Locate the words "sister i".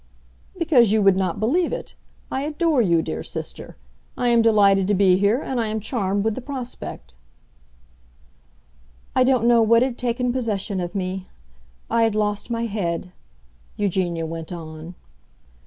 3.21-4.29